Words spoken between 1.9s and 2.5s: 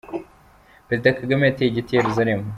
i Yeruzalemu:.